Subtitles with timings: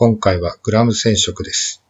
[0.00, 1.82] 今回はグラム染色です。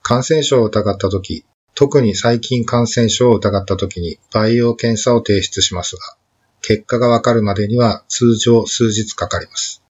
[0.00, 1.44] 感染症を疑ったとき、
[1.74, 6.16] 特に細菌感染症を疑ったときに培養検査を提出しますが、
[6.62, 9.82] 結果がわかるまでには通常数日かかります。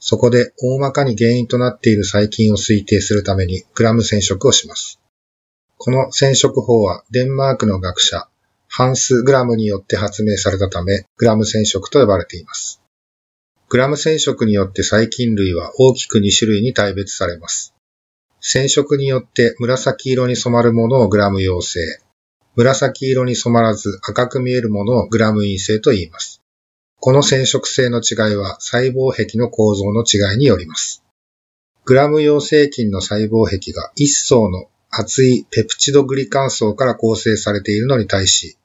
[0.00, 4.98] そこで大まかに原因となっている細菌を推定するためにグラム染色をします。
[5.76, 8.26] この染色法はデンマークの学者、
[8.68, 12.80] ハンス・グラムによって発明されたため、グラム染色と呼ばれています。
[13.68, 17.74] グラム染色によって細菌類は大きく2種類に大別されます。
[18.40, 21.80] 染色によって紫色に染まるものをグラム陽性、
[22.54, 26.42] 紫色に染まらず赤く見えるものをグラム陰性と言います。
[27.00, 31.02] この染色性の違いは細胞壁の構造の違いによります。
[31.84, 38.56] グラム陽性菌の細胞壁が一層の厚いペプチドグリカン層から構成されているのに対し、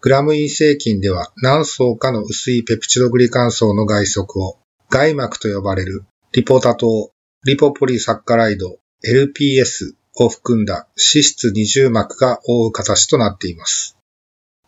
[0.00, 4.58] グラム陰性菌では何層かの薄いペプチドグリカン層の外側を
[4.90, 7.10] 外膜と呼ばれるリポタ糖、
[7.44, 13.96] リポポリサッカライド、LPS を含んだ脂質二重膜が覆う形となっています。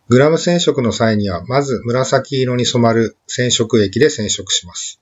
[0.09, 4.99] グラム染色の際にはまず紫色に染まる染色液で染色します。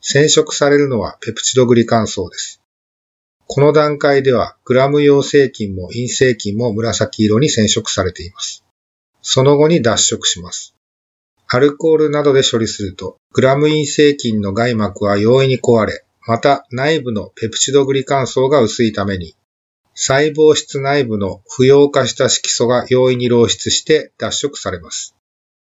[0.00, 2.60] 染色されるのはペプチドグリカン層です。
[3.46, 8.64] この段階ではグラム陽性菌も陰性菌も紫色に染色されています。
[9.22, 10.74] その後に脱色します。
[11.48, 19.34] アルコールなどで処理すると、グラム陰性菌の外膜は容易に壊れ、また内部のペプチドグリカン層が薄いために、
[19.94, 25.14] 細胞質内部の不溶化した色素が容易に漏出して脱色されます。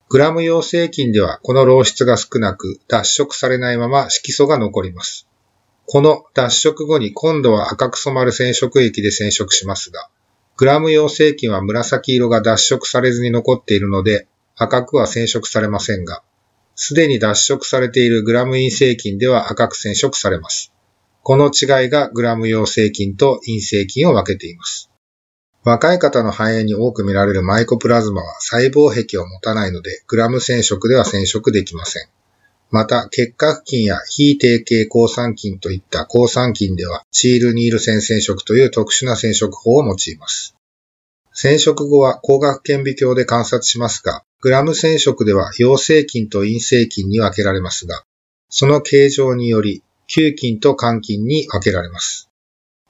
[0.09, 5.28] グラム陽性菌ではこの漏出が少なく脱色されないまま色素が残ります。
[5.85, 10.09] この脱色後に今度は赤く染まる染色液で染色しますが、
[10.57, 16.23] グラム陽性菌は紫色が脱色されずに残っているので、赤くは染色されませんが、
[16.75, 20.73] すでに脱色されているグラム陰性菌では赤く染色されます。
[21.22, 24.90] この違いがグラム陽性菌と陰性菌を分けています。
[25.63, 32.07] 若い方の肺炎に多く見られるマイコプラズマは細胞壁を持たないので、グラム染色では染色できません。
[32.69, 40.55] また、結核菌や非定型抗酸菌といった抗酸菌では、チールニール線染色という特殊な染色法を用います。
[41.33, 48.03] 染色後は光学顕微鏡で観察しますが、グラム染色では陽性菌と陰性菌に分けられますが、
[48.50, 52.29] その形状により、球菌と肝菌に分けられます。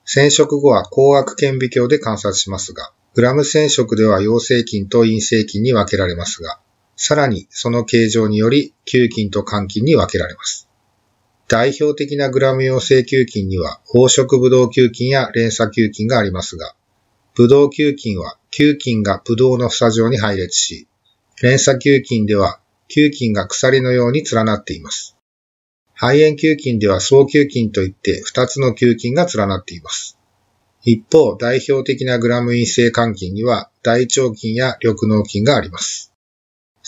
[0.06, 6.60] 染色後は光学顕微鏡で観察しますが、グラム染色では陽性菌と陰性菌に分けられますが、
[6.98, 10.68] さらにその形状により球菌と肝菌に分けられます。
[11.48, 16.76] 代表的なグラム陽性球菌には黄色ブドウ球菌や連鎖球菌がありますが、
[17.36, 20.88] ブドウ球菌は球菌がブドウの房状に配列し、
[21.42, 25.16] 連鎖球菌では球菌が鎖のように連なっています。
[25.94, 30.18] 肺炎球菌では双球菌といって2つの球菌が連なっています。
[30.84, 36.12] 一方、代表的なグラム陰性肝菌には大腸菌や緑膿菌があります。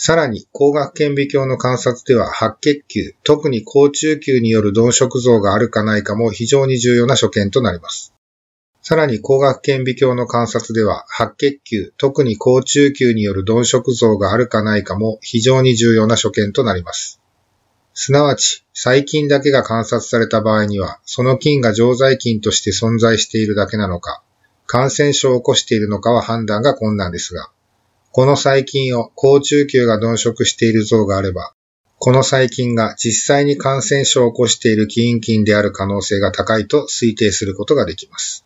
[0.02, 8.14] さらに、光学顕微鏡の観察では白血球、特に高中球による鈍色像があるかないかも非常に重要な所見となります。
[8.80, 17.20] さらに光学顕微鏡の観察では白血球、特に高中球による鈍色像があるかないかも非常に重要な所見となります。
[17.92, 24.22] すなわち、細菌だけが観察された場合には、その菌が常在菌として存在しているだけなのか、
[24.64, 27.50] 感染症を起こしているのかは判断が困難ですが、
[28.12, 31.54] この細菌を高中球が鈍色している像があれば、
[31.98, 38.44] この細菌が実際に感染症を起こしている起因菌である可能性が高いと推定することができます。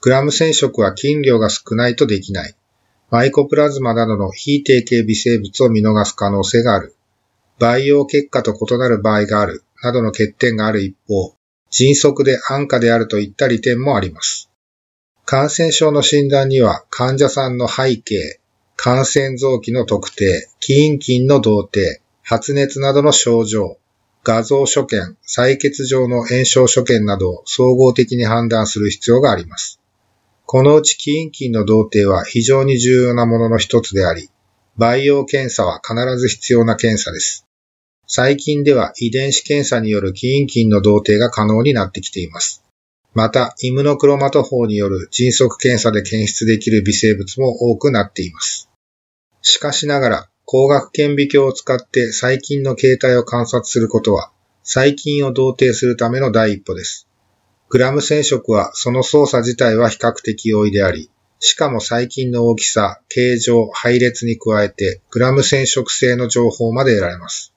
[0.00, 2.54] グラム染色は菌量が少ないとできない。
[3.10, 6.94] マイコプラズマなどの非定型微生物を見逃す可能性がある。
[7.58, 9.62] 培養結果と異なる場合がある。
[9.84, 11.34] などの欠点がある一方、
[11.70, 14.50] 迅速で安価であるといった利点もあります。
[15.26, 18.40] 感染症の診断には患者さんの背景、
[18.76, 23.78] 感染臓器の特定、起因菌の同定、発熱などの症状、
[24.22, 29.80] 画像所見、採血上の炎症所見などを総合的に判断する必要があります。
[30.46, 34.30] このうち起因菌の同定は非常に重要なものの一つであり、
[34.76, 37.46] 培養検査は必ず必要な検査です。
[38.06, 42.62] 最近では遺伝子検査による起因菌の同定が可能になってきています。
[43.14, 48.68] また、イムノクロマト法による迅速検査で検出できる微生物も多くなっています。
[49.40, 54.32] しかしながら、光学顕微鏡を使って細菌の形態を観察することは、
[54.64, 57.06] 細菌を同定するための第一歩です。
[57.68, 67.52] グラム染色はその操作自体は比較的容易であり、しかも細菌の大きさ、形状、配列に加えて、グラム染色性の情報まで得られます。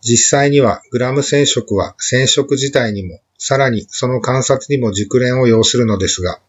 [0.00, 6.40] 実際には、グラム染色は染色自体にも、さらにその観察にも熟練を要するのですが、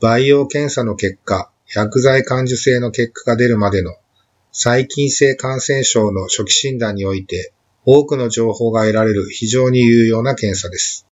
[0.00, 3.96] 培養検査の結果、薬剤感受性の結果が出るまでの
[4.52, 7.52] 細菌性感染症の初期診断において、
[7.84, 11.06] 多くの情報が得られる非常に有用な検査です。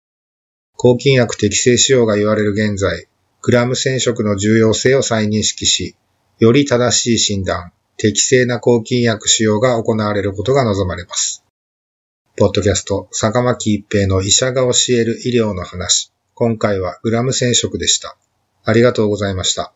[0.76, 3.08] 抗菌薬適正使用が言われる現在、
[3.42, 5.96] グラム染色の重要性を再認識し、
[6.38, 11.41] より正しい診断、適正な抗菌薬使用が行われることが望まれます。
[12.42, 16.12] ポッドキャスト、坂巻一平の医者が教える医療の話。
[16.34, 18.16] 今回はグラム染色でした。
[18.64, 19.72] ありがとうございました。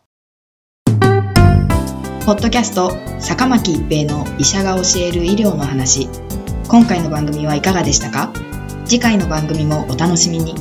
[2.25, 2.91] ポッドキャスト、
[3.21, 6.09] 坂巻一平の医者が教える医療の話。
[6.67, 8.33] 今回の番組はいかがでしたか？
[8.83, 10.53] 次回の番組もお楽しみに。